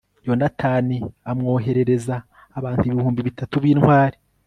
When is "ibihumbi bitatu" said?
2.85-3.55